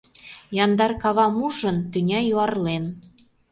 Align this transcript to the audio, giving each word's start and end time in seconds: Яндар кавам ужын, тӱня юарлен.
Яндар 0.63 0.91
кавам 1.03 1.35
ужын, 1.45 1.77
тӱня 1.91 2.19
юарлен. 2.35 2.83